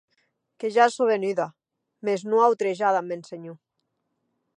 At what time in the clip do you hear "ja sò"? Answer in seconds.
0.77-1.05